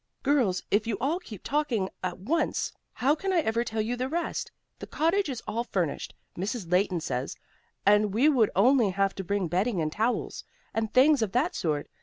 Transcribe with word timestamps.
"Girls, 0.23 0.63
if 0.71 0.87
you 0.87 0.97
all 0.99 1.19
keep 1.19 1.43
talking 1.43 1.87
at 2.03 2.17
once, 2.17 2.73
how 2.93 3.13
can 3.13 3.31
I 3.31 3.41
ever 3.41 3.63
tell 3.63 3.81
you 3.81 3.95
the 3.95 4.09
rest? 4.09 4.51
The 4.79 4.87
cottage 4.87 5.29
is 5.29 5.43
all 5.47 5.63
furnished, 5.63 6.15
Mrs. 6.35 6.71
Leighton 6.71 7.01
says, 7.01 7.37
and 7.85 8.11
we 8.11 8.27
would 8.27 8.49
only 8.55 8.89
have 8.89 9.13
to 9.13 9.23
bring 9.23 9.47
bedding 9.47 9.79
and 9.79 9.91
towels, 9.91 10.43
and 10.73 10.91
things 10.91 11.21
of 11.21 11.33
that 11.33 11.53
sort. 11.53 11.87